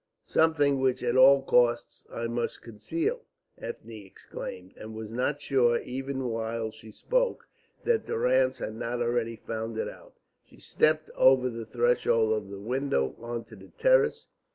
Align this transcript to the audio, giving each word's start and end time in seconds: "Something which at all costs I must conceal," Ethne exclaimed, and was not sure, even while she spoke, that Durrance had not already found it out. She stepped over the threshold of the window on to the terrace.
"Something 0.23 0.79
which 0.79 1.03
at 1.03 1.15
all 1.15 1.43
costs 1.43 2.07
I 2.11 2.25
must 2.25 2.63
conceal," 2.63 3.21
Ethne 3.59 3.91
exclaimed, 4.07 4.73
and 4.75 4.95
was 4.95 5.11
not 5.11 5.39
sure, 5.39 5.77
even 5.77 6.23
while 6.29 6.71
she 6.71 6.91
spoke, 6.91 7.47
that 7.83 8.07
Durrance 8.07 8.57
had 8.57 8.73
not 8.73 8.99
already 8.99 9.35
found 9.35 9.77
it 9.77 9.87
out. 9.87 10.15
She 10.43 10.59
stepped 10.59 11.11
over 11.11 11.51
the 11.51 11.67
threshold 11.67 12.33
of 12.33 12.49
the 12.49 12.57
window 12.59 13.13
on 13.19 13.43
to 13.43 13.55
the 13.55 13.67
terrace. 13.77 14.25